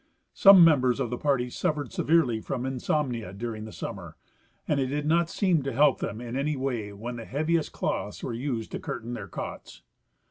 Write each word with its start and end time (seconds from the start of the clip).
Some 0.33 0.63
members 0.65 0.99
of 0.99 1.11
the 1.11 1.17
party 1.19 1.51
suffered 1.51 1.89
severly 1.91 2.43
from 2.43 2.63
insom 2.63 3.09
nia 3.09 3.33
during 3.33 3.65
the 3.65 3.71
summer, 3.71 4.17
and 4.67 4.79
it 4.79 4.87
did 4.87 5.05
not 5.05 5.29
seem 5.29 5.61
to 5.61 5.71
help 5.71 5.99
them 5.99 6.19
in 6.19 6.35
any 6.35 6.55
way 6.55 6.91
when 6.91 7.17
the 7.17 7.25
heaviest 7.25 7.71
cloths 7.71 8.23
were 8.23 8.33
used 8.33 8.71
to 8.71 8.79
curtain 8.79 9.13
their 9.13 9.27
cots. 9.27 9.83